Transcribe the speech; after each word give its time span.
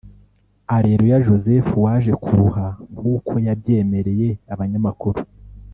Areruya 0.75 1.23
Joseph 1.25 1.69
waje 1.85 2.13
kuruha 2.23 2.65
nk’uko 2.97 3.33
yabyemereye 3.45 4.27
abanyamakuru 4.53 5.19